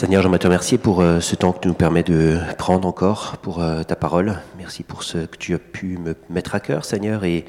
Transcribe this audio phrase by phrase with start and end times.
[0.00, 3.36] Seigneur, j'aimerais te remercier pour euh, ce temps que tu nous permets de prendre encore
[3.42, 4.40] pour euh, ta parole.
[4.56, 7.22] Merci pour ce que tu as pu me mettre à cœur, Seigneur.
[7.24, 7.44] Et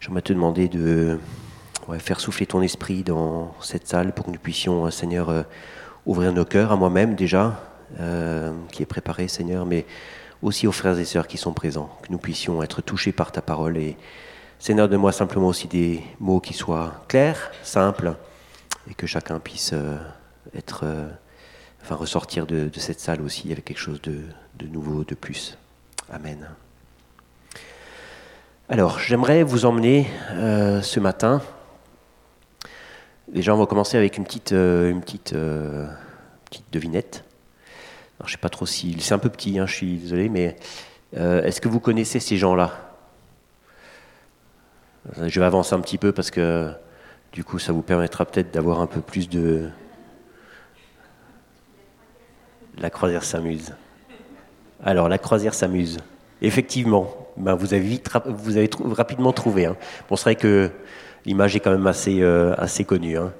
[0.00, 1.20] j'aimerais te demander de
[2.00, 5.44] faire souffler ton esprit dans cette salle pour que nous puissions, euh, Seigneur,
[6.06, 7.60] ouvrir nos cœurs à moi-même déjà,
[8.72, 9.86] qui est préparé, Seigneur, mais
[10.42, 13.42] aussi aux frères et sœurs qui sont présents, que nous puissions être touchés par ta
[13.42, 13.76] parole.
[13.76, 13.96] Et
[14.58, 18.16] Seigneur, donne-moi simplement aussi des mots qui soient clairs, simples,
[18.90, 19.72] et que chacun puisse
[20.52, 20.84] être,
[21.86, 25.56] enfin ressortir de, cette salle aussi avec quelque chose de, nouveau, de plus.
[26.10, 26.48] Amen.
[28.68, 31.40] Alors, j'aimerais vous emmener euh, ce matin.
[33.28, 35.86] Déjà, on va commencer avec une petite, euh, une petite, euh,
[36.50, 37.22] petite devinette.
[38.24, 40.56] Je sais pas trop si c'est un peu petit, hein, je suis désolé, mais
[41.12, 42.72] est-ce que vous connaissez ces gens-là?
[45.22, 46.72] Je vais avancer un petit peu parce que
[47.32, 49.70] du coup, ça vous permettra peut-être d'avoir un peu plus de.
[52.78, 53.74] La croisière s'amuse.
[54.84, 55.98] Alors, la croisière s'amuse.
[56.42, 59.66] Effectivement, ben, vous avez, vite, vous avez rapidement trouvé.
[59.66, 59.76] Hein.
[60.08, 60.70] Bon, c'est vrai que
[61.24, 62.54] l'image est quand même assez, euh,
[62.86, 63.16] connue.
[63.16, 63.32] hein.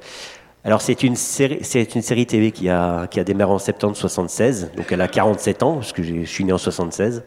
[0.64, 1.60] Alors, c'est une série,
[1.94, 5.62] une série TV qui a, qui a démarré en septembre 76, donc elle a 47
[5.62, 7.22] ans, parce que je suis né en 76.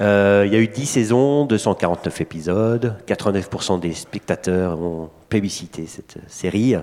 [0.00, 6.18] Euh, il y a eu 10 saisons, 249 épisodes, 89% des spectateurs ont plébiscité cette
[6.28, 6.76] série.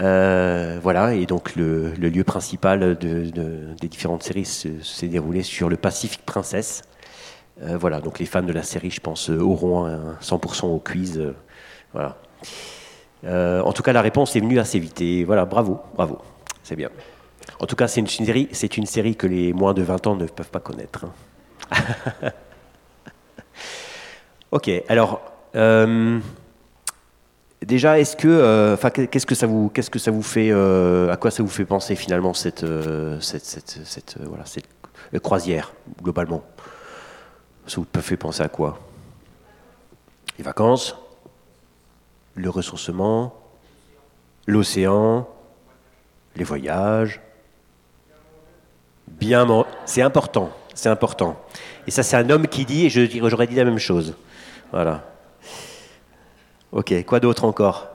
[0.00, 5.42] Euh, voilà, et donc le, lieu principal de- de- des différentes séries se- s'est déroulé
[5.42, 6.82] sur le Pacific Princess.
[7.62, 10.78] Euh, voilà, donc les fans de la série, je pense, euh, auront un 100% au
[10.78, 11.20] quiz.
[11.92, 12.16] voilà.
[13.24, 15.00] En tout cas, la réponse est venue assez vite.
[15.00, 16.18] Et voilà, bravo, bravo,
[16.64, 16.88] c'est bien.
[17.60, 20.16] En tout cas, c'est une, série, c'est une série que les moins de 20 ans
[20.16, 21.04] ne peuvent pas connaître.
[21.04, 22.30] hein.
[24.50, 25.20] ok, alors.
[27.62, 31.12] Déjà, est-ce que, euh, enfin, qu'est-ce que ça vous, qu'est-ce que ça vous fait, euh,
[31.12, 34.66] à quoi ça vous fait penser finalement cette, euh, cette, cette, voilà, cette
[35.22, 36.42] croisière globalement?
[37.68, 38.80] Ça vous fait penser à quoi?
[40.38, 40.96] Les vacances,
[42.34, 43.32] le ressourcement,
[44.48, 45.28] l'océan,
[46.34, 47.20] les voyages.
[49.06, 49.46] Bien,
[49.84, 51.40] c'est important, c'est important.
[51.86, 54.16] Et ça, c'est un homme qui dit, et je j'aurais dit la même chose.
[54.72, 55.04] Voilà.
[56.72, 57.88] Ok, quoi d'autre encore?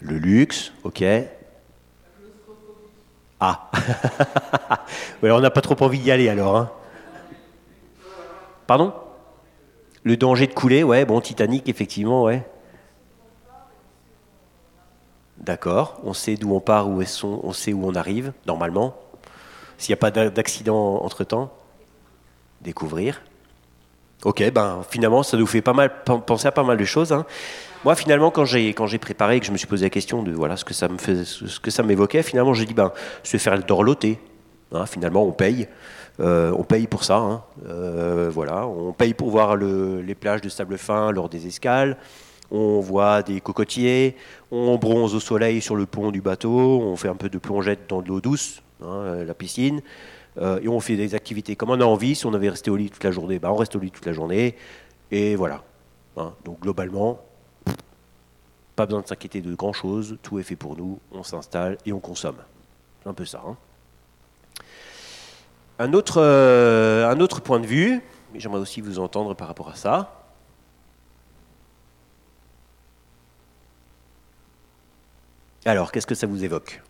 [0.00, 1.04] Le luxe, ok.
[3.40, 3.70] Ah
[5.22, 6.56] Ouais, On n'a pas trop envie d'y aller alors.
[6.56, 6.70] hein.
[8.66, 8.92] Pardon?
[10.04, 12.46] Le danger de couler, ouais, bon, Titanic, effectivement, ouais.
[15.38, 18.96] D'accord, on sait d'où on part, où elles sont, on sait où on arrive, normalement.
[19.78, 21.52] S'il n'y a pas d'a- d'accident entre-temps,
[22.60, 23.22] découvrir.
[24.24, 27.12] Ok, ben finalement, ça nous fait pas mal pen- penser à pas mal de choses.
[27.12, 27.24] hein.
[27.84, 30.22] Moi, finalement, quand j'ai quand j'ai préparé, et que je me suis posé la question
[30.22, 33.36] de voilà ce que ça me ce que ça m'évoquait, finalement, j'ai dit ben se
[33.36, 34.18] faire le dorloter.
[34.72, 35.68] Hein, finalement, on paye,
[36.20, 37.18] Euh, on paye pour ça.
[37.18, 37.44] hein.
[37.68, 41.96] Euh, voilà, on paye pour voir le- les plages de sable fin lors des escales.
[42.50, 44.16] On voit des cocotiers,
[44.50, 47.88] on bronze au soleil sur le pont du bateau, on fait un peu de plongette
[47.88, 49.80] dans de l'eau douce, hein, euh, la piscine,
[50.62, 52.14] et on fait des activités comme on a envie.
[52.16, 54.06] Si on avait resté au lit toute la journée, bah, on reste au lit toute
[54.06, 54.56] la journée,
[55.12, 55.62] et voilà.
[56.44, 57.20] Donc globalement,
[58.78, 61.92] pas besoin de s'inquiéter de grand chose, tout est fait pour nous, on s'installe et
[61.92, 62.38] on consomme.
[63.02, 63.42] C'est un peu ça.
[63.44, 63.56] hein.
[65.80, 68.00] Un, autre, euh, un autre point de vue,
[68.32, 70.24] mais j'aimerais aussi vous entendre par rapport à ça.
[75.64, 76.80] Alors, qu'est-ce que ça vous évoque?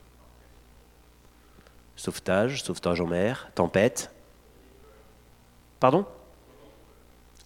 [1.97, 4.11] Sauvetage, sauvetage en mer, tempête.
[5.81, 6.05] Pardon?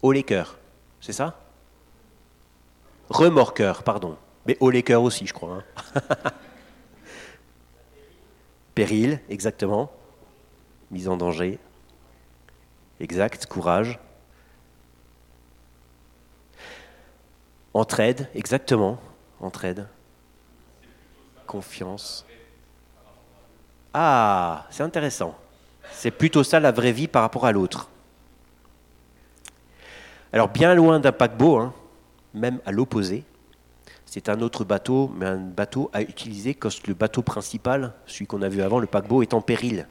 [0.02, 0.58] Haut les cœurs,
[1.00, 1.38] c'est ça?
[3.08, 4.16] Remorqueur, pardon.
[4.46, 5.62] Mais les cœurs aussi, je crois.
[5.94, 6.00] hein.
[8.74, 9.92] Péril, exactement.
[10.90, 11.58] Mise en danger.
[13.00, 13.98] Exact, courage.
[17.74, 18.98] Entraide, exactement.
[19.40, 19.86] Entraide.
[21.46, 22.26] Confiance.
[23.94, 25.36] Ah, c'est intéressant.
[25.92, 27.88] C'est plutôt ça la vraie vie par rapport à l'autre.
[30.32, 31.74] Alors bien loin d'un paquebot, hein,
[32.32, 33.24] même à l'opposé,
[34.12, 38.42] c'est un autre bateau, mais un bateau à utiliser quand le bateau principal, celui qu'on
[38.42, 39.88] a vu avant, le paquebot, est en péril.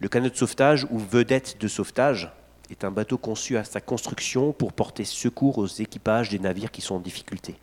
[0.00, 2.32] Le canot de sauvetage ou vedette de sauvetage
[2.70, 6.80] est un bateau conçu à sa construction pour porter secours aux équipages des navires qui
[6.80, 7.56] sont en difficulté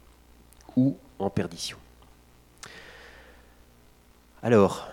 [0.75, 1.79] ou en perdition.
[4.43, 4.87] Alors,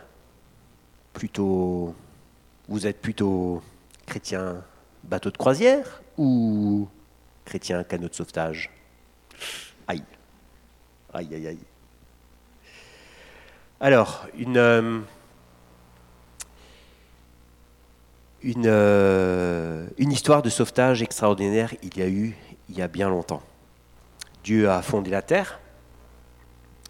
[1.12, 1.94] plutôt,
[2.66, 3.62] vous êtes plutôt
[4.06, 4.64] chrétien
[5.04, 6.88] bateau de croisière ou
[7.50, 8.70] chrétien canot de sauvetage
[9.88, 10.04] Aïe,
[11.12, 11.58] aïe, aïe, aïe.
[13.80, 15.00] Alors, une, euh,
[18.42, 22.36] une, euh, une histoire de sauvetage extraordinaire, il y a eu
[22.68, 23.42] il y a bien longtemps.
[24.44, 25.58] Dieu a fondé la terre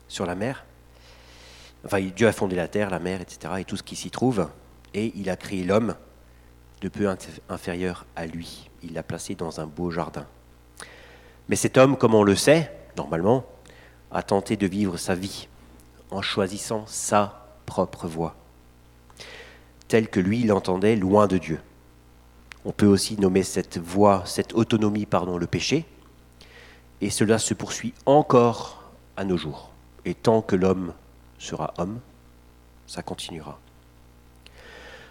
[0.09, 0.67] sur la mer.
[1.87, 4.51] Enfin, Dieu a fondé la terre, la mer, etc., et tout ce qui s'y trouve.
[4.93, 5.95] Et il a créé l'homme
[6.83, 7.09] de peu
[7.49, 8.69] inférieur à lui.
[8.83, 10.27] Il l'a placé dans un beau jardin.
[11.49, 13.45] Mais cet homme, comme on le sait, normalement,
[14.11, 15.49] a tenté de vivre sa vie
[16.11, 18.35] en choisissant sa propre voie,
[19.89, 21.61] telle que lui l'entendait loin de Dieu.
[22.65, 25.87] On peut aussi nommer cette voie, cette autonomie, pardon, le péché,
[27.01, 29.71] et cela se poursuit encore à nos jours.
[30.05, 30.93] Et tant que l'homme
[31.39, 32.01] sera homme,
[32.87, 33.59] ça continuera.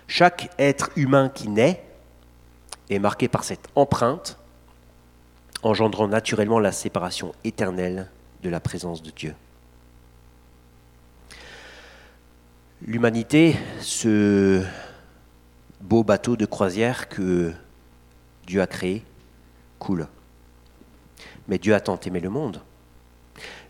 [0.08, 1.84] Chaque être humain qui naît
[2.90, 4.39] est marqué par cette empreinte,
[5.64, 8.10] engendrant naturellement la séparation éternelle
[8.44, 9.36] de la présence de Dieu.
[12.82, 14.64] L'humanité, ce
[15.82, 17.52] beau bateau de croisière que
[18.48, 19.04] Dieu a créé,
[19.80, 20.08] coule.
[21.48, 22.62] Mais Dieu a tant aimé le monde.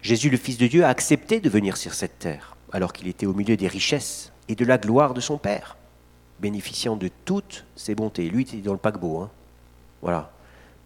[0.01, 3.25] Jésus, le Fils de Dieu, a accepté de venir sur cette terre, alors qu'il était
[3.25, 5.75] au milieu des richesses et de la gloire de son Père,
[6.39, 8.29] bénéficiant de toutes ses bontés.
[8.29, 9.31] Lui était dans le paquebot, hein.
[10.01, 10.31] voilà.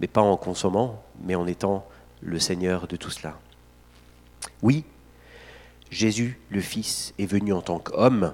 [0.04, 1.88] Mais pas en consommant, mais en étant
[2.20, 3.40] le Seigneur de tout cela.
[4.62, 4.84] Oui,
[5.92, 8.34] Jésus, le Fils, est venu en tant qu'homme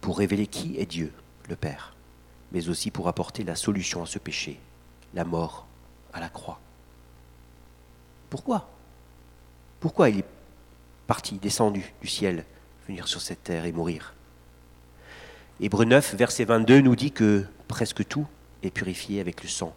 [0.00, 1.12] pour révéler qui est Dieu,
[1.48, 1.96] le Père,
[2.52, 4.60] mais aussi pour apporter la solution à ce péché,
[5.14, 5.66] la mort
[6.12, 6.60] à la croix.
[8.30, 8.68] Pourquoi?
[9.80, 10.28] Pourquoi il est
[11.08, 12.44] parti, descendu du ciel,
[12.86, 14.14] venir sur cette terre et mourir?
[15.58, 18.28] Hébreu 9, verset 22 nous dit que presque tout
[18.62, 19.74] est purifié avec le sang,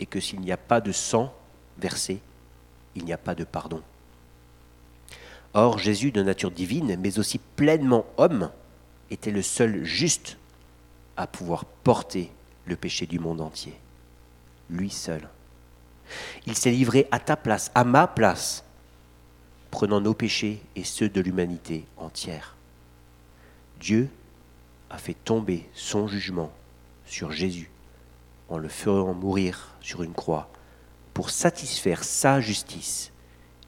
[0.00, 1.32] et que s'il n'y a pas de sang
[1.78, 2.20] versé,
[2.96, 3.82] il n'y a pas de pardon.
[5.52, 8.50] Or, Jésus, de nature divine, mais aussi pleinement homme,
[9.10, 10.38] était le seul juste
[11.16, 12.30] à pouvoir porter
[12.66, 13.74] le péché du monde entier.
[14.70, 15.28] Lui seul.
[16.46, 18.64] Il s'est livré à ta place, à ma place,
[19.70, 22.56] prenant nos péchés et ceux de l'humanité entière.
[23.80, 24.08] Dieu
[24.88, 26.52] a fait tomber son jugement
[27.06, 27.70] sur Jésus
[28.50, 30.50] en le faisant mourir sur une croix
[31.14, 33.12] pour satisfaire sa justice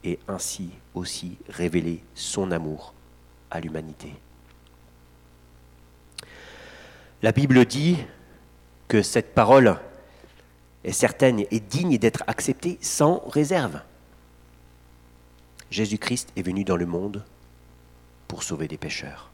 [0.03, 2.93] et ainsi aussi révéler son amour
[3.49, 4.13] à l'humanité.
[7.21, 7.97] La Bible dit
[8.89, 9.79] que cette parole
[10.83, 13.81] est certaine et digne d'être acceptée sans réserve.
[15.71, 17.23] Jésus-Christ est venu dans le monde
[18.27, 19.31] pour sauver des pécheurs.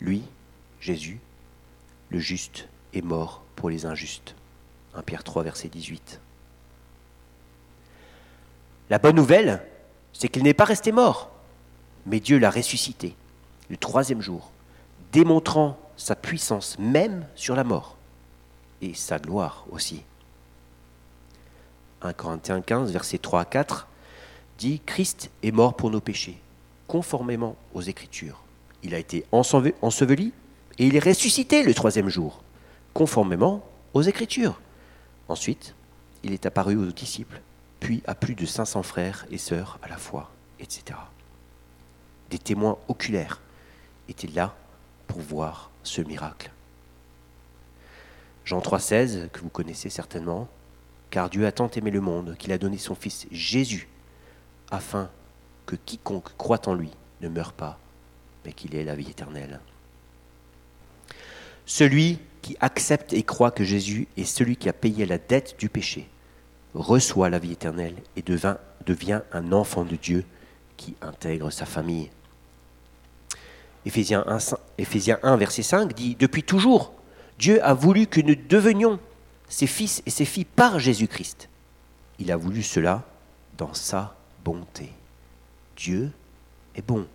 [0.00, 0.22] Lui,
[0.80, 1.20] Jésus,
[2.08, 4.34] le juste, est mort pour les injustes.
[4.94, 6.20] 1 Pierre 3, verset 18.
[8.90, 9.62] La bonne nouvelle,
[10.12, 11.30] c'est qu'il n'est pas resté mort,
[12.06, 13.14] mais Dieu l'a ressuscité
[13.70, 14.50] le troisième jour,
[15.12, 17.96] démontrant sa puissance même sur la mort
[18.82, 20.02] et sa gloire aussi.
[22.02, 23.88] 1 Corinthiens 15, versets 3 à 4
[24.58, 26.38] dit Christ est mort pour nos péchés,
[26.86, 28.42] conformément aux Écritures.
[28.82, 30.32] Il a été enseveli
[30.78, 32.42] et il est ressuscité le troisième jour,
[32.94, 34.60] conformément aux Écritures.
[35.28, 35.74] Ensuite,
[36.22, 37.40] il est apparu aux disciples
[37.82, 40.30] puis à plus de 500 frères et sœurs à la fois,
[40.60, 40.98] etc.
[42.30, 43.40] Des témoins oculaires
[44.08, 44.54] étaient là
[45.08, 46.52] pour voir ce miracle.
[48.44, 50.48] Jean 3,16, que vous connaissez certainement,
[51.10, 53.88] car Dieu a tant aimé le monde qu'il a donné son Fils Jésus,
[54.70, 55.10] afin
[55.66, 57.80] que quiconque croit en lui ne meure pas,
[58.44, 59.60] mais qu'il ait la vie éternelle.
[61.66, 65.68] Celui qui accepte et croit que Jésus est celui qui a payé la dette du
[65.68, 66.08] péché
[66.74, 70.24] reçoit la vie éternelle et devient un enfant de Dieu
[70.76, 72.10] qui intègre sa famille.
[73.84, 76.92] Éphésiens 1, verset 5 dit, Depuis toujours,
[77.38, 78.98] Dieu a voulu que nous devenions
[79.48, 81.48] ses fils et ses filles par Jésus-Christ.
[82.18, 83.04] Il a voulu cela
[83.58, 84.92] dans sa bonté.
[85.76, 86.10] Dieu
[86.74, 87.06] est bon,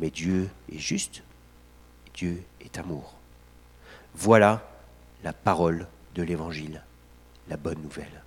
[0.00, 1.22] mais Dieu est juste,
[2.14, 3.15] Dieu est amour.
[4.16, 4.66] Voilà
[5.22, 6.82] la parole de l'Évangile,
[7.48, 8.22] la bonne nouvelle.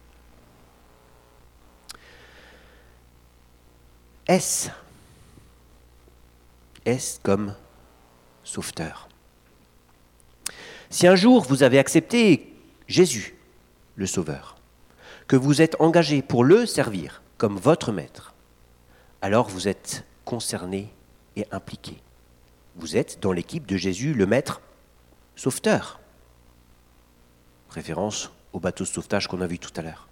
[4.27, 4.69] S.
[6.85, 7.55] S comme
[8.43, 9.09] sauveteur?
[10.91, 12.53] Si un jour vous avez accepté
[12.87, 13.35] Jésus,
[13.95, 14.57] le Sauveur,
[15.27, 18.35] que vous êtes engagé pour le servir comme votre maître,
[19.23, 20.93] alors vous êtes concerné
[21.35, 21.97] et impliqué.
[22.75, 24.61] Vous êtes dans l'équipe de Jésus, le maître
[25.39, 26.01] sauveteur.
[27.69, 30.09] Référence au bateau de sauvetage qu'on a vu tout à l'heure.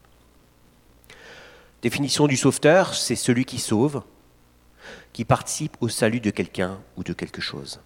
[1.82, 4.04] Définition du sauveteur, c'est celui qui sauve.
[5.12, 7.82] qui participe au salut de quelqu'un ou de quelque chose.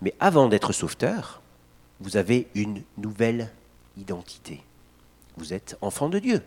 [0.00, 1.42] Mais avant d'être sauveteur,
[2.00, 3.52] vous avez une nouvelle
[3.98, 4.62] identité.
[5.36, 6.42] Vous êtes enfant de Dieu.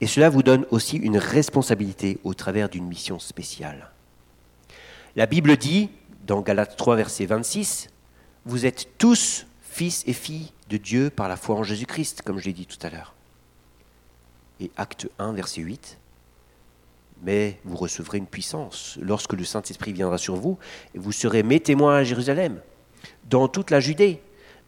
[0.00, 3.90] Et cela vous donne aussi une responsabilité au travers d'une mission spéciale.
[5.16, 5.90] La Bible dit,
[6.30, 7.88] dans Galates 3, verset 26,
[8.44, 12.44] Vous êtes tous fils et filles de Dieu par la foi en Jésus-Christ, comme je
[12.44, 13.16] l'ai dit tout à l'heure.
[14.60, 15.98] Et acte 1, verset 8,
[17.24, 20.56] mais vous recevrez une puissance lorsque le Saint-Esprit viendra sur vous,
[20.94, 22.60] et vous serez mes témoins à Jérusalem,
[23.28, 24.22] dans toute la Judée,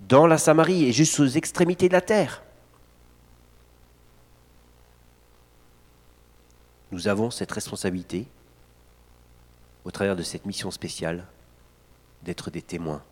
[0.08, 2.42] dans la Samarie et jusqu'aux extrémités de la terre.
[6.90, 8.26] Nous avons cette responsabilité,
[9.84, 11.24] au travers de cette mission spéciale,
[12.22, 13.02] d'être des témoins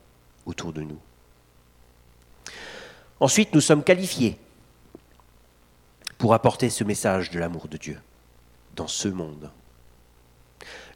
[0.46, 0.98] autour de nous.
[3.20, 4.38] Ensuite, nous sommes qualifiés
[6.18, 8.00] pour apporter ce message de l'amour de Dieu
[8.76, 9.50] dans ce monde.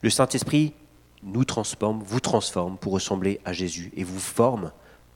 [0.03, 0.75] Le Saint-Esprit
[1.23, 4.73] nous transforme, vous transforme pour ressembler à Jésus et vous forme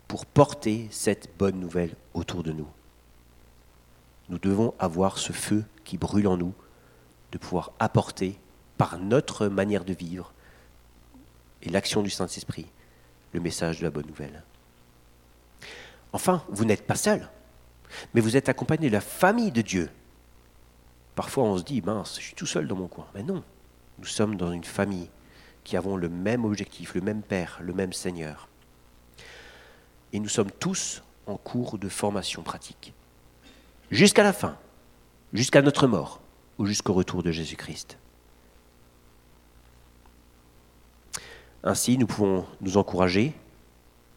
[0.07, 2.69] pour porter cette bonne nouvelle autour de nous.
[4.31, 6.55] Nous devons avoir ce feu qui brûle en nous,
[7.33, 8.39] de pouvoir apporter
[8.79, 10.33] par notre manière de vivre
[11.63, 12.67] et l'action du Saint-Esprit
[13.33, 14.43] le message de la bonne nouvelle.
[16.13, 17.29] Enfin, vous n'êtes pas seul,
[18.15, 19.91] mais vous êtes accompagné de la famille de Dieu.
[21.15, 23.07] Parfois on se dit, mince, je suis tout seul dans mon coin.
[23.15, 23.43] Mais non,
[23.99, 25.11] nous sommes dans une famille
[25.65, 28.49] qui avons le même objectif, le même Père, le même Seigneur.
[30.13, 32.95] Et nous sommes tous en cours de formation pratique.
[33.91, 34.57] Jusqu'à la fin,
[35.33, 36.21] jusqu'à notre mort
[36.59, 37.99] ou jusqu'au retour de Jésus-Christ.
[41.65, 43.35] Ainsi, nous pouvons nous encourager,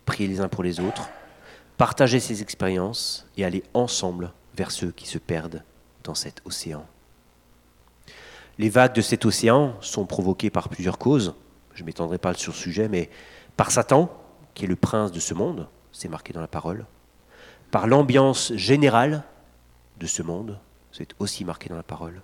[0.06, 1.10] prier les uns pour les autres,
[1.78, 5.64] partager ces expériences et aller ensemble vers ceux qui se perdent
[6.04, 6.86] dans cet océan.
[8.58, 11.34] Les vagues de cet océan sont provoquées par plusieurs causes.
[11.74, 13.10] Je ne m'étendrai pas sur ce sujet, mais
[13.58, 14.12] par Satan,
[14.54, 16.86] qui est le prince de ce monde, c'est marqué dans la parole,
[17.72, 19.24] par l'ambiance générale
[20.00, 20.60] de ce monde,
[20.92, 22.22] c'est aussi marqué dans la parole,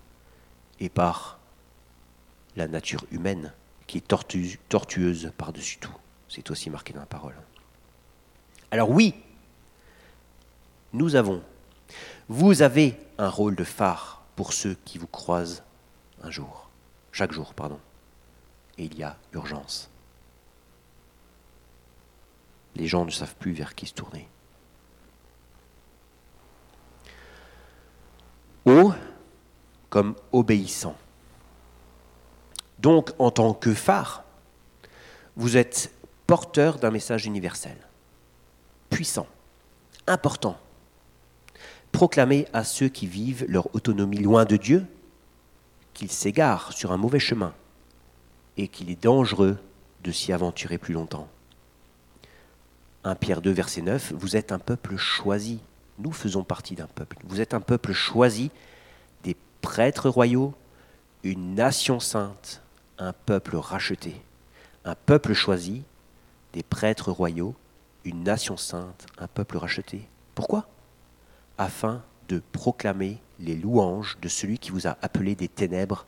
[0.80, 1.40] et par
[2.56, 3.54] la nature humaine,
[3.88, 4.08] qui est
[4.70, 5.96] tortueuse par-dessus tout,
[6.27, 7.36] c'est aussi marqué dans la parole.
[8.70, 9.15] Alors oui,
[10.94, 11.41] nous avons,
[12.27, 15.63] vous avez un rôle de phare pour ceux qui vous croisent
[16.22, 16.70] un jour,
[17.12, 17.79] chaque jour, pardon.
[18.77, 19.89] Et il y a urgence.
[22.75, 24.27] Les gens ne savent plus vers qui se tourner.
[28.65, 28.94] Haut
[29.89, 30.96] comme obéissant.
[32.80, 34.24] Donc, en tant que phare,
[35.36, 35.92] vous êtes
[36.26, 37.78] porteur d'un message universel,
[38.90, 39.28] puissant,
[40.06, 40.58] important,
[41.92, 44.86] proclamer à ceux qui vivent leur autonomie loin de Dieu
[45.94, 47.54] qu'ils s'égarent sur un mauvais chemin
[48.58, 49.58] et qu'il est dangereux
[50.04, 51.28] de s'y aventurer plus longtemps.
[53.04, 55.60] 1 Pierre 2, verset 9, vous êtes un peuple choisi.
[55.98, 57.18] Nous faisons partie d'un peuple.
[57.24, 58.52] Vous êtes un peuple choisi,
[59.24, 60.54] des prêtres royaux,
[61.24, 62.62] une nation sainte,
[62.98, 64.22] un peuple racheté.
[64.86, 65.84] Un peuple choisi,
[66.54, 67.56] des prêtres royaux,
[68.04, 70.08] une nation sainte, un peuple racheté.
[70.34, 70.68] Pourquoi?
[71.58, 76.06] Afin de proclamer les louanges de celui qui vous a appelé des ténèbres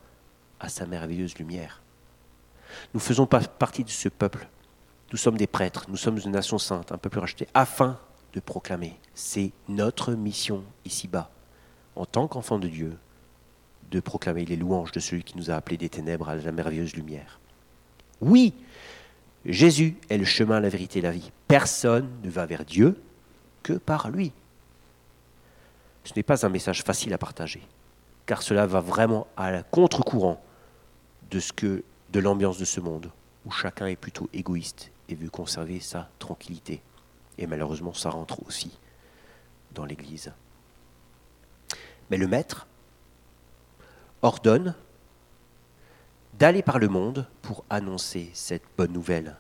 [0.60, 1.82] à sa merveilleuse lumière.
[2.94, 4.48] Nous faisons pas partie de ce peuple.
[5.12, 8.00] Nous sommes des prêtres, nous sommes une nation sainte, un peuple racheté, afin
[8.34, 9.00] de proclamer.
[9.14, 11.32] C'est notre mission ici-bas,
[11.96, 12.98] en tant qu'enfants de Dieu,
[13.92, 16.96] de proclamer les louanges de celui qui nous a appelés des ténèbres à la merveilleuse
[16.96, 17.40] lumière.
[18.22, 18.54] Oui,
[19.46, 21.32] Jésus est le chemin, la vérité et la vie.
[21.48, 23.02] Personne ne va vers Dieu
[23.64, 24.32] que par lui.
[26.04, 27.62] Ce n'est pas un message facile à partager,
[28.26, 30.42] car cela va vraiment à contre-courant
[31.32, 31.40] de
[32.12, 33.12] de l'ambiance de ce monde,
[33.46, 36.82] où chacun est plutôt égoïste et veut conserver sa tranquillité.
[37.38, 38.72] Et malheureusement, ça rentre aussi
[39.74, 40.34] dans l'Église.
[42.10, 42.66] Mais le Maître
[44.22, 44.76] ordonne
[46.38, 49.36] d'aller par le monde pour annoncer cette bonne nouvelle,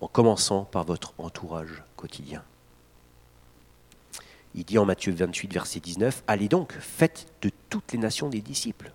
[0.00, 2.42] en commençant par votre entourage quotidien.
[4.54, 8.40] Il dit en Matthieu 28, verset 19, Allez donc, faites de toutes les nations des
[8.40, 8.92] disciples.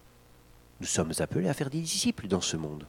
[0.79, 2.85] Nous sommes appelés à faire des disciples dans ce monde.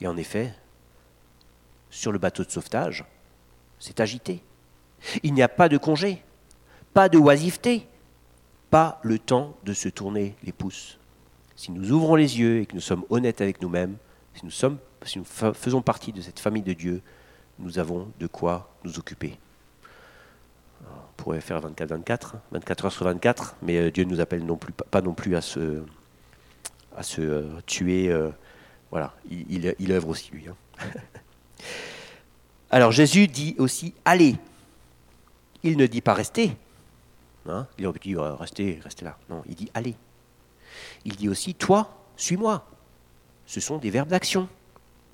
[0.00, 0.54] Et en effet,
[1.90, 3.04] sur le bateau de sauvetage,
[3.80, 4.42] c'est agité.
[5.22, 6.22] Il n'y a pas de congé,
[6.94, 7.88] pas de oisiveté,
[8.70, 10.98] pas le temps de se tourner les pouces.
[11.56, 13.96] Si nous ouvrons les yeux et que nous sommes honnêtes avec nous-mêmes,
[14.34, 17.02] si nous, sommes, si nous faisons partie de cette famille de Dieu,
[17.58, 19.36] nous avons de quoi nous occuper.
[20.84, 24.56] On pourrait faire 24-24, 24 heures sur 24, mais euh, Dieu ne nous appelle non
[24.56, 25.82] plus, pas non plus à se,
[26.96, 28.08] à se euh, tuer.
[28.08, 28.30] euh,
[28.90, 30.46] voilà, il, il, œuvre aussi lui.
[30.48, 30.56] hein.
[32.70, 34.36] Alors Jésus dit aussi allez.
[35.64, 36.56] Il ne dit pas restez.
[37.48, 37.66] Hein?
[37.78, 39.16] Il aurait dire euh, restez, restez là.
[39.28, 39.96] Non, il dit allez.
[41.04, 42.66] Il dit aussi toi, suis-moi.
[43.46, 44.48] Ce sont des verbes d'action.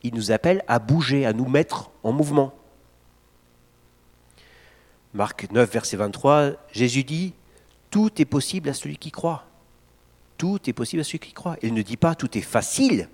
[0.03, 2.53] Il nous appelle à bouger, à nous mettre en mouvement.
[5.15, 7.33] Marc 9, verset 23, Jésus dit
[7.91, 9.45] Tout est possible à celui qui croit.
[10.37, 11.57] Tout est possible à celui qui croit.
[11.63, 13.09] Il ne dit pas Tout est facile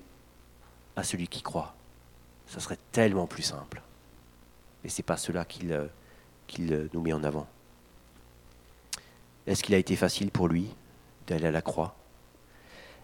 [0.97, 1.75] à celui qui croit.
[2.47, 3.83] Ça serait tellement plus simple.
[4.83, 5.87] Mais ce n'est pas cela qu'il euh,
[6.59, 7.47] euh, nous met en avant.
[9.51, 10.69] Est-ce qu'il a été facile pour lui
[11.27, 11.97] d'aller à la croix?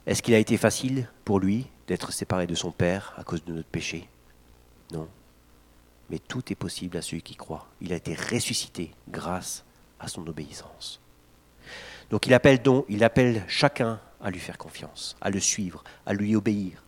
[0.06, 3.52] Est-ce qu'il a été facile pour lui d'être séparé de son Père à cause de
[3.52, 4.08] notre péché?
[4.92, 5.08] Non.
[6.08, 7.66] Mais tout est possible à celui qui croit.
[7.80, 9.64] Il a été ressuscité grâce
[9.98, 11.00] à son obéissance.
[12.10, 16.12] Donc il appelle donc, il appelle chacun à lui faire confiance, à le suivre, à
[16.12, 16.84] lui obéir.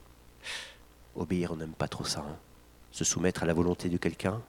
[1.16, 2.20] Obéir, on n'aime pas trop ça.
[2.20, 2.36] hein.
[2.92, 4.40] Se soumettre à la volonté de quelqu'un,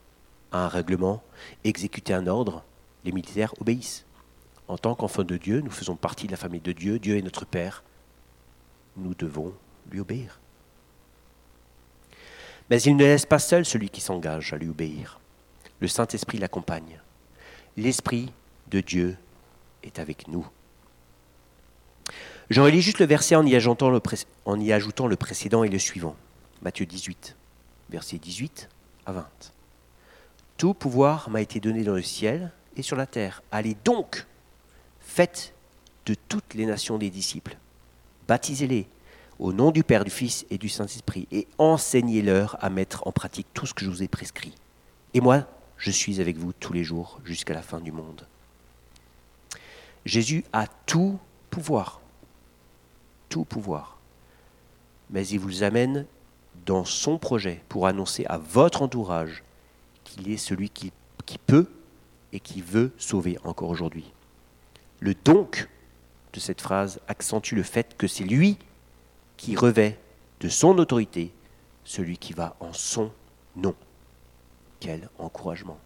[0.52, 1.24] à un règlement,
[1.64, 2.64] exécuter un ordre,
[3.06, 4.06] les militaires obéissent.
[4.70, 7.24] En tant qu'enfants de Dieu, nous faisons partie de la famille de Dieu, Dieu est
[7.24, 7.84] notre Père.
[8.96, 9.52] Nous devons
[9.92, 10.40] lui obéir.
[12.70, 15.20] Mais il ne laisse pas seul celui qui s'engage à lui obéir.
[15.80, 17.02] Le Saint-Esprit l'accompagne.
[17.78, 18.32] L'Esprit
[18.70, 19.18] de Dieu
[19.82, 20.48] est avec nous.
[22.52, 24.02] Je relis juste le verset en y, ajoutant le,
[24.46, 26.16] en y ajoutant le précédent et le suivant.
[26.62, 27.36] Matthieu 18,
[27.90, 28.70] versets 18
[29.08, 29.28] à 20.
[30.58, 33.42] Tout pouvoir m'a été donné dans le ciel et sur la terre.
[33.52, 34.28] Allez donc,
[35.10, 35.54] faites
[36.06, 37.58] de toutes les nations des disciples.
[38.28, 38.88] Baptisez-les
[39.40, 43.48] au nom du Père, du Fils et du Saint-Esprit, et enseignez-leur à mettre en pratique
[43.54, 44.54] tout ce que je vous ai prescrit.
[45.14, 45.46] Et moi,
[45.78, 48.28] je suis avec vous tous les jours jusqu'à la fin du monde.
[50.06, 51.18] Jésus a tout
[51.50, 52.02] pouvoir,
[53.30, 53.98] tout pouvoir,
[55.10, 56.06] mais il vous amène
[56.66, 59.44] dans son projet pour annoncer à votre entourage
[60.04, 60.92] qu'il est celui qui,
[61.26, 61.68] qui peut
[62.34, 64.12] et qui veut sauver encore aujourd'hui.
[65.00, 65.68] Le donc
[66.34, 68.58] de cette phrase accentue le fait que c'est lui
[69.38, 69.98] qui revêt
[70.42, 71.34] de son autorité
[71.84, 73.12] celui qui va en son
[73.56, 73.76] nom.
[74.80, 75.80] Quel encouragement.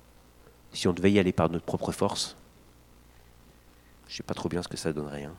[0.74, 2.36] Si on devait y aller par notre propre force,
[4.08, 5.24] je ne sais pas trop bien ce que ça donnerait.
[5.24, 5.36] hein.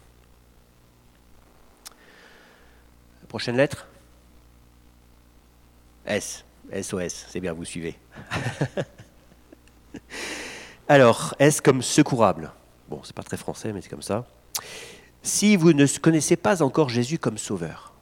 [3.28, 3.88] Prochaine lettre?
[6.06, 6.44] S.
[6.72, 7.98] SOS, c'est bien, vous suivez.
[10.88, 12.52] Alors, S comme secourable.
[12.88, 14.26] Bon, c'est pas très français, mais c'est comme ça.
[15.22, 17.92] Si vous ne connaissez pas encore Jésus comme sauveur,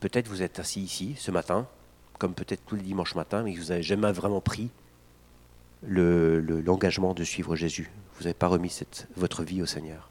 [0.00, 1.66] peut-être vous êtes assis ici ce matin,
[2.18, 4.70] comme peut-être tous les dimanches matins, mais que vous n'avez jamais vraiment pris
[5.82, 7.90] le- le- l'engagement de suivre Jésus.
[8.16, 8.72] Vous n'avez pas remis
[9.16, 10.08] votre vie au Seigneur.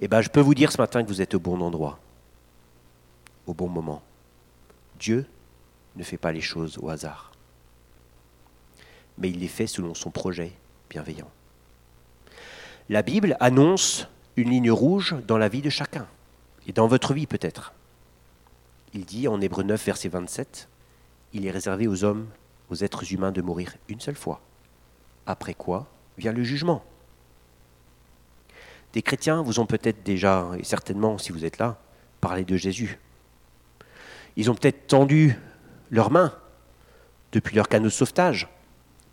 [0.00, 1.98] Eh bien, je peux vous dire ce matin que vous êtes au bon endroit,
[3.46, 4.02] au bon moment.
[4.98, 5.24] Dieu
[5.96, 7.32] ne fait pas les choses au hasard,
[9.16, 10.52] mais il les fait selon son projet
[10.90, 11.30] bienveillant.
[12.90, 16.06] La Bible annonce une ligne rouge dans la vie de chacun,
[16.66, 17.72] et dans votre vie peut-être.
[18.92, 20.68] Il dit en Hébreu 9, verset 27,
[21.32, 22.26] Il est réservé aux hommes,
[22.68, 24.42] aux êtres humains de mourir une seule fois.
[25.26, 25.86] Après quoi
[26.18, 26.84] vient le jugement.
[28.92, 31.78] Des chrétiens vous ont peut-être déjà, et certainement si vous êtes là,
[32.20, 32.98] parlé de Jésus.
[34.36, 35.38] Ils ont peut-être tendu
[35.90, 36.34] leurs mains
[37.32, 38.46] depuis leur canot de sauvetage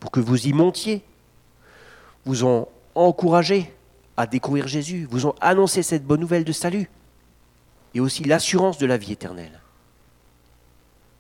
[0.02, 1.04] pour que vous y montiez.
[2.26, 3.74] Vous ont encouragé
[4.18, 6.90] à découvrir Jésus, vous ont annoncé cette bonne nouvelle de salut
[7.94, 9.62] et aussi l'assurance de la vie éternelle.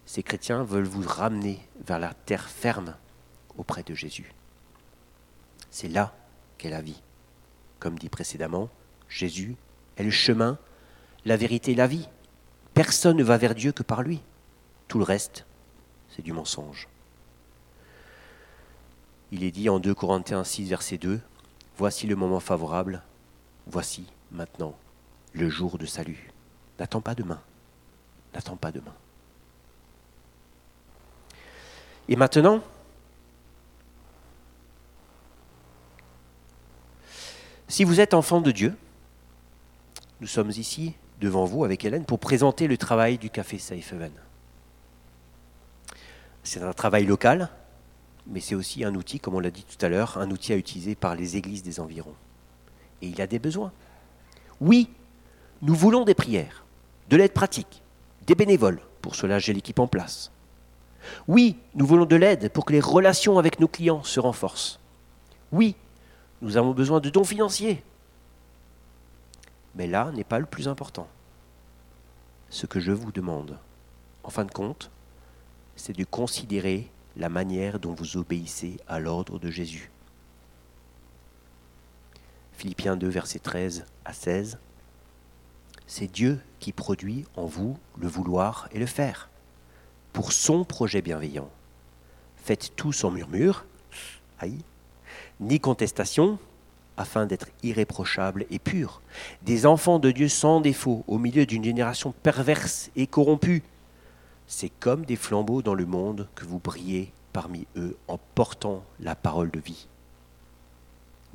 [0.06, 2.96] Ces chrétiens veulent vous ramener vers la terre ferme
[3.58, 4.34] auprès de Jésus.
[5.70, 6.14] C'est là
[6.58, 7.02] qu'est la vie.
[7.80, 8.70] Comme dit précédemment,
[9.08, 9.56] Jésus
[9.98, 10.58] est le chemin,
[11.26, 12.08] la vérité et la vie.
[12.74, 14.22] Personne ne va vers Dieu que par lui.
[14.88, 15.46] Tout le reste,
[16.10, 16.88] c'est du mensonge.
[19.32, 21.22] Il est dit en 2 Corinthiens 6, verset 2,
[21.78, 23.02] Voici le moment favorable,
[23.68, 24.76] voici maintenant
[25.34, 26.32] le jour de salut.
[26.80, 27.42] N'attends pas demain,
[28.34, 28.94] n'attends pas demain.
[32.08, 32.62] Et maintenant,
[37.68, 38.76] si vous êtes enfant de Dieu,
[40.20, 44.12] nous sommes ici devant vous avec Hélène pour présenter le travail du Café Safe Haven.
[46.44, 47.50] C'est un travail local,
[48.28, 50.58] mais c'est aussi un outil, comme on l'a dit tout à l'heure, un outil à
[50.58, 52.16] utiliser par les églises des environs.
[53.02, 53.72] Et il a des besoins.
[54.60, 54.90] Oui,
[55.62, 56.64] nous voulons des prières,
[57.10, 57.82] de l'aide pratique,
[58.28, 58.82] des bénévoles.
[59.02, 60.32] Pour cela, j'ai l'équipe en place.
[61.28, 64.80] Oui, nous voulons de l'aide pour que les relations avec nos clients se renforcent.
[65.52, 65.76] Oui,
[66.42, 67.84] nous avons besoin de dons financiers.
[69.76, 71.08] Mais là n'est pas le plus important.
[72.50, 73.58] Ce que je vous demande,
[74.24, 74.92] en fin de compte,
[75.76, 79.92] c'est de considérer la manière dont vous obéissez à l'ordre de Jésus.
[82.54, 84.60] Philippiens 2, versets 13 à 16.
[85.88, 89.30] C'est Dieu qui produit en vous le vouloir et le faire,
[90.14, 91.50] pour son projet bienveillant.
[92.38, 93.66] Faites tout sans murmure,
[94.40, 94.60] aïe,
[95.40, 96.40] ni contestation,
[96.98, 99.02] afin d'être irréprochables et purs,
[99.42, 103.64] des enfants de Dieu sans défaut, au milieu d'une génération perverse et corrompue.
[104.54, 109.16] C'est comme des flambeaux dans le monde que vous brillez parmi eux en portant la
[109.16, 109.88] parole de vie.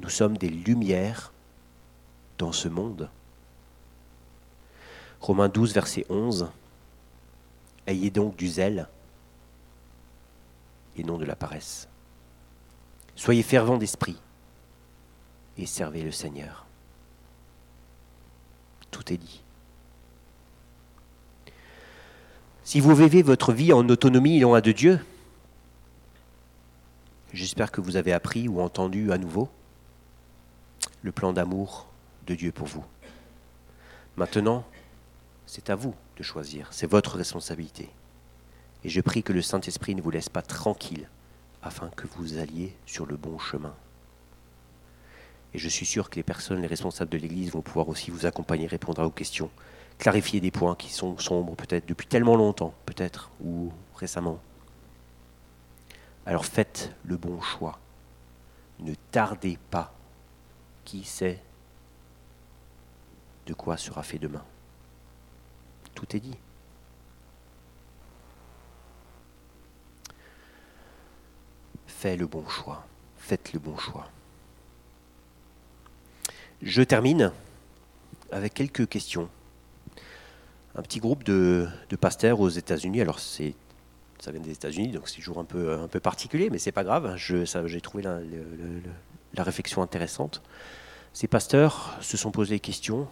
[0.00, 1.32] Nous sommes des lumières
[2.36, 3.08] dans ce monde.
[5.22, 6.50] Romains 12, verset 11.
[7.86, 8.86] Ayez donc du zèle
[10.98, 11.88] et non de la paresse.
[13.16, 14.20] Soyez fervents d'esprit
[15.56, 16.66] et servez le Seigneur.
[18.90, 19.42] Tout est dit.
[22.66, 24.98] Si vous vivez votre vie en autonomie loin de Dieu,
[27.32, 29.48] j'espère que vous avez appris ou entendu à nouveau
[31.02, 31.86] le plan d'amour
[32.26, 32.84] de Dieu pour vous.
[34.16, 34.64] Maintenant,
[35.46, 37.88] c'est à vous de choisir, c'est votre responsabilité.
[38.82, 41.08] Et je prie que le Saint-Esprit ne vous laisse pas tranquille
[41.62, 43.76] afin que vous alliez sur le bon chemin.
[45.54, 48.26] Et je suis sûr que les personnes, les responsables de l'Église vont pouvoir aussi vous
[48.26, 49.50] accompagner, répondre à vos questions,
[49.98, 54.40] clarifier des points qui sont sombres peut-être depuis tellement longtemps, peut-être, ou récemment.
[56.26, 57.78] Alors faites le bon choix.
[58.80, 59.94] Ne tardez pas
[60.84, 61.42] qui sait
[63.46, 64.44] de quoi sera fait demain
[65.94, 66.36] Tout est dit.
[71.86, 72.84] Faites le bon choix.
[73.16, 74.08] Faites le bon choix.
[76.60, 77.32] Je termine
[78.32, 79.28] avec quelques questions.
[80.78, 83.00] Un petit groupe de, pasteurs aux États-Unis.
[83.00, 83.42] Alors, ça
[84.30, 87.16] vient des États-Unis, donc c'est toujours un peu, un peu particulier, mais c'est pas grave.
[87.16, 90.42] j'ai trouvé la, réflexion intéressante.
[91.14, 93.08] Ces pasteurs se sont posés des questions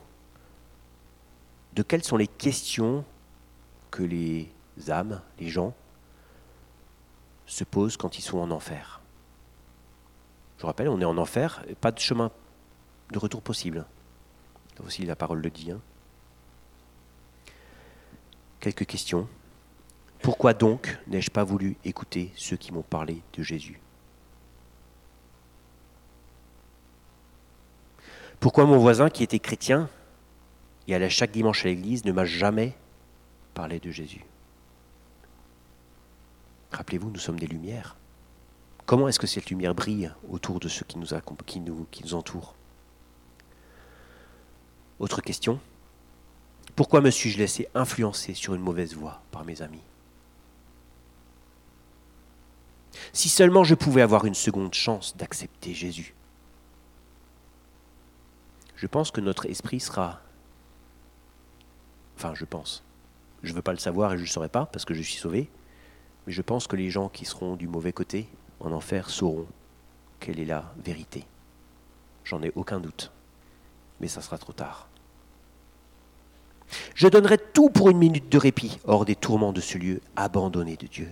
[1.72, 3.02] de quelles sont les questions
[3.90, 4.52] que les
[4.90, 5.74] âmes, les gens,
[7.46, 9.00] se posent quand ils sont en enfer.
[10.58, 12.30] Je rappelle, on est en enfer, pas de chemin
[13.10, 13.86] de retour possible.
[14.84, 15.70] aussi la parole le dit.
[15.70, 15.80] Hein.
[18.60, 19.28] Quelques questions.
[20.22, 23.78] Pourquoi donc n'ai-je pas voulu écouter ceux qui m'ont parlé de Jésus?
[28.40, 29.88] Pourquoi mon voisin qui était chrétien
[30.86, 32.74] et allait chaque dimanche à l'église ne m'a jamais
[33.54, 34.24] parlé de Jésus?
[36.72, 37.96] Rappelez-vous, nous sommes des lumières.
[38.86, 42.54] Comment est-ce que cette lumière brille autour de ceux qui nous, entourent?
[44.98, 45.60] Autre question.
[46.76, 49.82] Pourquoi me suis-je laissé influencer sur une mauvaise voie par mes amis
[53.12, 56.14] Si seulement je pouvais avoir une seconde chance d'accepter Jésus
[58.84, 60.20] je pense que notre esprit sera...
[62.18, 62.84] Enfin, je pense.
[63.42, 65.00] Je ne veux pas le savoir et je ne le saurai pas parce que je
[65.00, 65.48] suis sauvé.
[66.26, 68.28] Mais je pense que les gens qui seront du mauvais côté
[68.60, 69.46] en enfer sauront
[70.20, 71.26] quelle est la vérité.
[72.24, 73.10] J'en ai aucun doute.
[74.00, 74.88] Mais ça sera trop tard.
[76.94, 80.76] Je donnerai tout pour une minute de répit hors des tourments de ce lieu abandonné
[80.76, 81.08] de Dieu.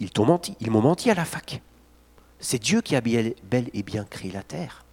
[0.00, 1.60] Ils menti, m'ont menti à la fac.
[2.40, 3.34] C'est Dieu qui a bel
[3.74, 4.84] et bien créé la terre.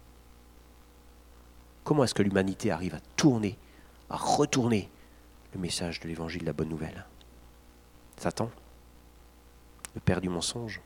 [1.84, 3.56] Comment est-ce que l'humanité arrive à tourner,
[4.10, 4.90] à retourner
[5.54, 7.06] le message de l'évangile de la bonne nouvelle?
[8.16, 8.50] Satan,
[9.94, 10.80] le père du mensonge.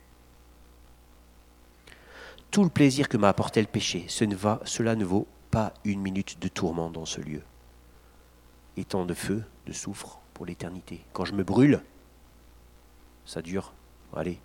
[2.51, 6.49] Tout le plaisir que m'a apporté le péché, cela ne vaut pas une minute de
[6.49, 7.43] tourment dans ce lieu.
[8.77, 11.05] Étant de feu, de soufre pour l'éternité.
[11.13, 11.83] Quand je me brûle,
[13.27, 13.73] ça dure,
[14.17, 14.41] allez,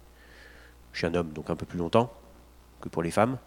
[0.92, 2.12] je suis un homme, donc un peu plus longtemps
[2.82, 3.38] que pour les femmes.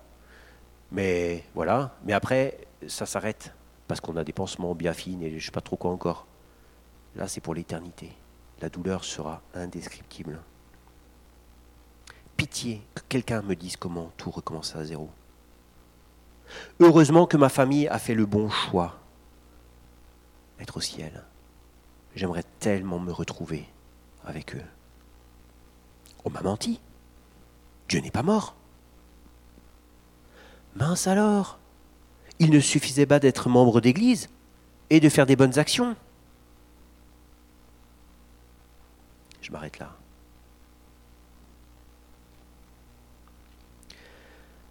[0.92, 1.96] Mais voilà.
[2.04, 3.52] Mais après, ça s'arrête
[3.86, 6.26] parce qu'on a des pansements bien fines et je ne sais pas trop quoi encore.
[7.16, 8.12] Là, c'est pour l'éternité.
[8.60, 10.40] La douleur sera indescriptible.
[12.36, 15.10] Pitié que quelqu'un me dise comment tout recommence à zéro.
[16.80, 18.98] Heureusement que ma famille a fait le bon choix.
[20.60, 21.24] Être au ciel.
[22.14, 23.66] J'aimerais tellement me retrouver
[24.24, 24.64] avec eux.
[26.24, 26.80] On m'a menti.
[27.88, 28.54] Dieu n'est pas mort.
[30.76, 31.58] Mince alors
[32.38, 34.28] Il ne suffisait pas d'être membre d'Église
[34.90, 35.96] et de faire des bonnes actions.
[39.40, 39.96] Je m'arrête là.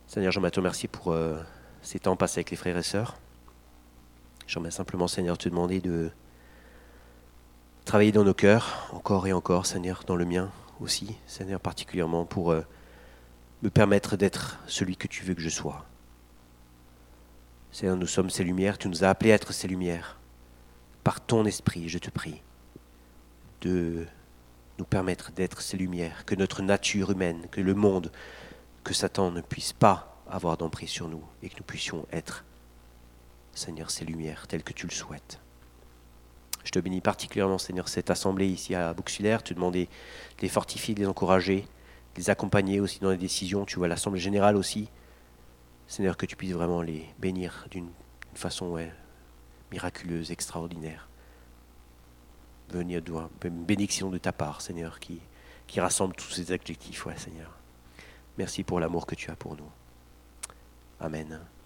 [0.07, 1.41] Seigneur, je te remercie pour euh,
[1.81, 3.17] ces temps passés avec les frères et sœurs.
[4.47, 6.09] J'aimerais simplement, Seigneur, te demander de
[7.85, 12.51] travailler dans nos cœurs, encore et encore, Seigneur, dans le mien aussi, Seigneur, particulièrement pour
[12.51, 12.61] euh,
[13.63, 15.85] me permettre d'être celui que tu veux que je sois.
[17.71, 20.17] Seigneur, nous sommes ces lumières, tu nous as appelés à être ces lumières.
[21.03, 22.41] Par ton esprit, je te prie
[23.61, 24.05] de
[24.77, 28.11] nous permettre d'être ces lumières, que notre nature humaine, que le monde,
[28.83, 32.43] que Satan ne puisse pas avoir d'emprise sur nous et que nous puissions être,
[33.53, 35.39] Seigneur, ces lumières telles que tu le souhaites.
[36.67, 39.41] Je te bénis particulièrement, Seigneur, cette assemblée ici à Bouxulaire.
[39.41, 41.61] Tu demandais de les fortifier, de les encourager,
[42.13, 43.63] de les accompagner aussi dans les décisions.
[43.63, 44.89] Tu vois l'assemblée générale aussi.
[45.87, 47.89] Seigneur, que tu puisses vraiment les bénir d'une
[48.33, 48.77] façon
[49.71, 51.07] miraculeuse, extraordinaire.
[52.69, 53.01] Venir
[53.45, 55.21] une bénédiction de ta part, Seigneur, qui,
[55.77, 57.57] rassemble tous ces adjectifs, Seigneur.
[58.37, 59.69] Merci pour l'amour que tu as pour nous.
[60.99, 61.56] Amen.